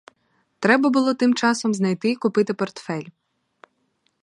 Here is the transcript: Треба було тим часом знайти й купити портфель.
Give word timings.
Треба 0.59 0.89
було 0.89 1.13
тим 1.13 1.33
часом 1.33 1.73
знайти 1.73 2.11
й 2.11 2.15
купити 2.15 2.53
портфель. 2.53 3.07